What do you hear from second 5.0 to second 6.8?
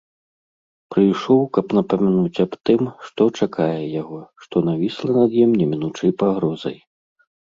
над ім немінучай пагрозай.